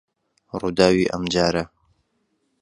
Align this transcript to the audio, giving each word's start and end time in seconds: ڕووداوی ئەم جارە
ڕووداوی 0.59 1.09
ئەم 1.11 1.23
جارە 1.33 1.63